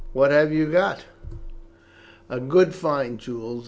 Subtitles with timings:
[0.13, 1.05] "What have you got?"
[2.27, 3.59] "A good find, Jules.